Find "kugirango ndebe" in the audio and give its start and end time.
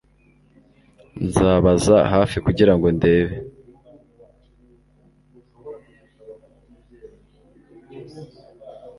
2.45-3.35